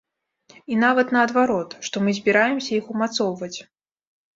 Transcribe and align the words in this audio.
І 0.75 0.77
нават 0.83 1.13
наадварот, 1.17 1.77
што 1.91 1.95
мы 2.09 2.19
збіраемся 2.23 2.71
іх 2.83 2.93
умацоўваць. 2.99 3.57